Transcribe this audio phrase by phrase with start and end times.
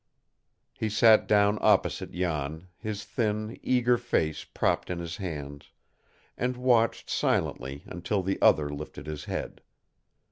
[0.73, 5.69] He sat down opposite Jan, his thin, eager face propped in his hands,
[6.35, 9.61] and watched silently until the other lifted his head.